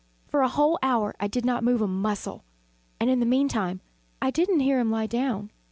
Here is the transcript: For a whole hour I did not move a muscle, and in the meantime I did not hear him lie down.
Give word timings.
For 0.25 0.41
a 0.41 0.47
whole 0.47 0.79
hour 0.81 1.13
I 1.19 1.27
did 1.27 1.45
not 1.45 1.63
move 1.63 1.79
a 1.79 1.85
muscle, 1.87 2.43
and 2.99 3.07
in 3.07 3.19
the 3.19 3.25
meantime 3.27 3.81
I 4.19 4.31
did 4.31 4.49
not 4.49 4.61
hear 4.61 4.79
him 4.79 4.89
lie 4.89 5.05
down. 5.05 5.51